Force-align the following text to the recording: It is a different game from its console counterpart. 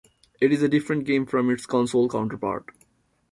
It 0.39 0.51
is 0.51 0.63
a 0.63 0.67
different 0.67 1.05
game 1.05 1.27
from 1.27 1.51
its 1.51 1.67
console 1.67 2.09
counterpart. 2.09 2.71